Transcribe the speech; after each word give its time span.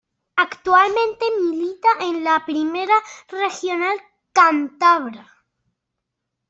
Actualmente 0.37 1.25
milita 1.39 1.87
en 1.99 2.23
la 2.23 2.43
Primera 2.43 2.95
Regional 3.27 3.97
cántabra. 4.33 5.31